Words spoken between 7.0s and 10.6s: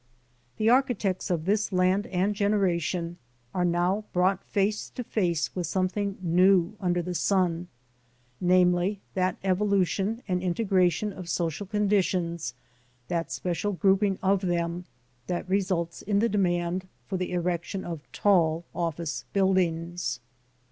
the sun, ŌĆö namely, that evolution and